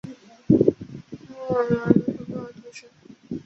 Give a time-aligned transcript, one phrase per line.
[1.29, 2.89] 莫尔莱人口变化图示